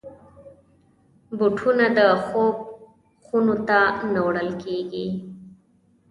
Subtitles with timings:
[1.37, 2.55] بوټونه د خوب
[3.25, 3.79] خونو ته
[4.13, 5.07] نه وړل کېږي.